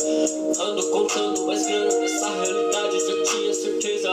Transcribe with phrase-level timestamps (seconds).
[0.00, 4.08] Ando contando mais grana nessa realidade, já tinha certeza.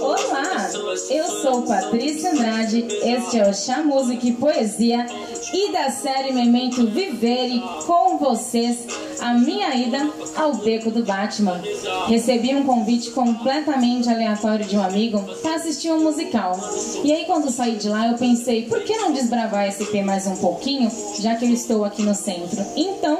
[0.00, 0.70] Olá,
[1.10, 1.62] é eu sou.
[1.62, 5.06] Patrícia Andrade, este é o Chá Música e Poesia
[5.52, 8.86] e da série Memento Vivere com vocês
[9.20, 11.60] a minha ida ao Beco do Batman.
[12.06, 16.58] Recebi um convite completamente aleatório de um amigo para assistir um musical.
[17.04, 20.26] E aí quando saí de lá eu pensei, por que não desbravar esse EP mais
[20.26, 20.90] um pouquinho,
[21.20, 22.64] já que eu estou aqui no centro?
[22.76, 23.18] Então,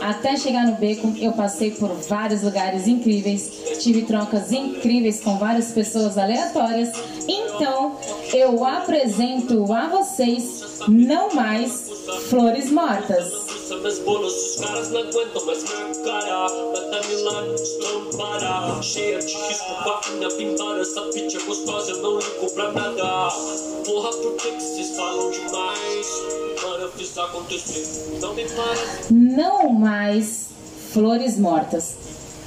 [0.00, 5.72] até chegar no Beco, eu passei por vários lugares incríveis, tive trocas incríveis com várias
[5.72, 6.90] pessoas aleatórias.
[7.28, 7.96] Então,
[8.32, 11.90] eu apresento a vocês não mais
[12.28, 13.41] Flores Mortas.
[13.80, 16.72] Meus bolos, os caras não aguentam mais cara.
[17.08, 18.82] Milano, estompara.
[18.82, 19.74] Cheia de risco,
[20.36, 20.80] pimbara.
[20.80, 23.28] Essa é gostosa, eu não ligo pra nada.
[23.84, 26.06] Porra, por que vocês falam demais?
[26.62, 28.18] Mano, eu fiz acontecer.
[28.20, 28.44] Não me.
[29.10, 30.50] Não mais
[30.92, 31.94] Flores Mortas.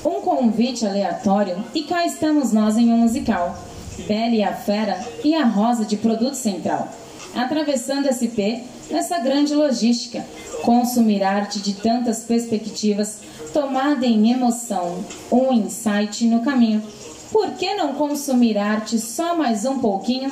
[0.06, 3.58] Um convite aleatório e cá estamos nós em um musical.
[4.08, 6.88] Bela e a Fera e a Rosa de Produto Central.
[7.36, 10.26] Atravessando SP nessa grande logística.
[10.64, 13.20] Consumir arte de tantas perspectivas,
[13.54, 16.82] tomada em emoção, um insight no caminho.
[17.32, 20.32] Por que não consumir arte só mais um pouquinho?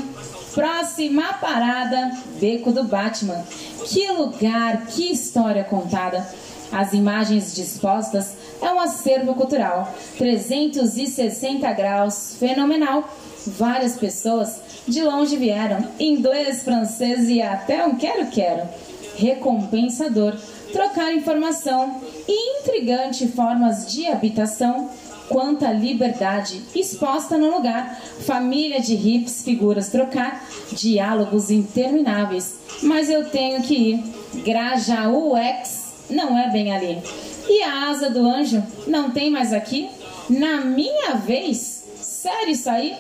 [0.54, 3.44] Próxima parada, Beco do Batman.
[3.86, 6.26] Que lugar, que história contada.
[6.74, 9.94] As imagens dispostas é um acervo cultural.
[10.18, 13.08] 360 graus, fenomenal.
[13.46, 18.68] Várias pessoas de longe vieram, inglês, francês e até um quero-quero.
[19.16, 20.36] Recompensador,
[20.72, 24.90] trocar informação e intrigante formas de habitação
[25.30, 32.56] quanta liberdade exposta no lugar, família de hips, figuras trocar, diálogos intermináveis.
[32.82, 34.04] Mas eu tenho que ir.
[34.44, 37.02] Grajaú X não é bem ali.
[37.48, 39.90] E a asa do anjo não tem mais aqui?
[40.30, 41.84] Na minha vez?
[42.02, 42.96] Sério isso aí?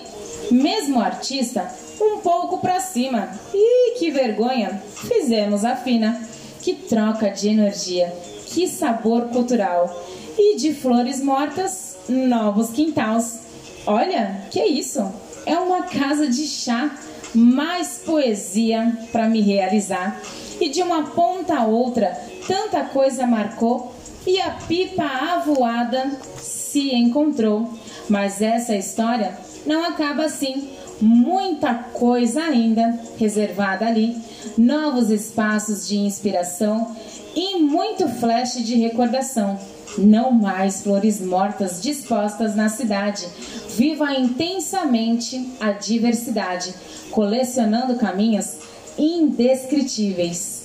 [0.52, 3.30] Mesmo artista, um pouco pra cima.
[3.54, 4.82] Ih, que vergonha!
[4.96, 6.22] Fizemos a fina.
[6.62, 8.14] Que troca de energia,
[8.48, 9.94] que sabor cultural.
[10.38, 13.42] E de flores mortas, novos quintais.
[13.86, 15.12] Olha, que isso?
[15.46, 16.90] É uma casa de chá,
[17.34, 20.22] mais poesia para me realizar.
[20.60, 22.18] E de uma ponta a outra,
[22.48, 23.94] tanta coisa marcou
[24.26, 27.70] e a pipa avoada se encontrou.
[28.10, 30.70] Mas essa história não acaba assim.
[31.04, 34.16] Muita coisa ainda reservada ali,
[34.58, 36.96] novos espaços de inspiração
[37.36, 39.60] e muito flash de recordação.
[39.98, 43.28] Não mais flores mortas dispostas na cidade.
[43.76, 46.74] Viva intensamente a diversidade,
[47.12, 48.60] colecionando caminhos
[48.98, 50.64] indescritíveis.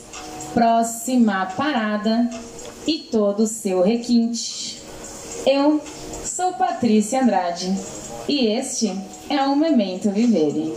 [0.54, 2.30] Próxima parada
[2.86, 4.80] e todo o seu requinte.
[5.44, 5.80] Eu
[6.24, 7.76] sou Patrícia Andrade
[8.28, 8.96] e este
[9.30, 10.72] é o Memento Vivere.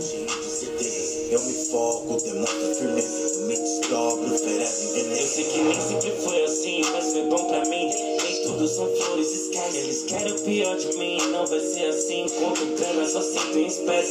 [1.30, 5.26] Eu me foco, demonstro firmeza, eu me desdobro, oferece Eu veneno.
[5.26, 7.88] sei que nem sempre foi assim, mas foi bom pra mim.
[7.88, 9.76] Nem tudo são flores, esquece.
[9.78, 12.26] Eles querem o pior de mim, não vai ser assim.
[12.38, 14.02] Conto grana, só sinto em espécie.